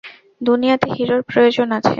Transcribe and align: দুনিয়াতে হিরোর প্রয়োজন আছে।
দুনিয়াতে 0.41 0.87
হিরোর 0.95 1.21
প্রয়োজন 1.23 1.67
আছে। 1.71 1.89